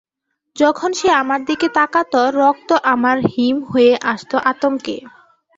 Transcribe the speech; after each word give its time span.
যখন 0.55 0.89
সে 0.93 1.09
আমার 1.21 1.39
দিকে 1.45 1.67
তাকাত, 1.77 2.13
রক্ত 2.39 2.69
আমার 2.93 3.17
হিম 3.31 3.57
হয়ে 3.71 3.93
আসত 4.11 4.31
আতঙ্কে। 4.51 4.95